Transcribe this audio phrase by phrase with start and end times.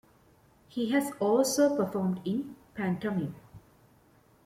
[0.67, 3.35] He has also performed in pantomime.